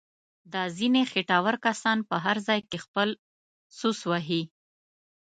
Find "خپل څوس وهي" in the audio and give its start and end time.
2.85-4.43